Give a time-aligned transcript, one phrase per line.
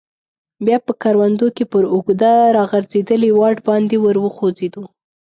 [0.65, 4.83] بیا په کروندو کې پر اوږده راغځیدلي واټ باندې ور وخوځیدو.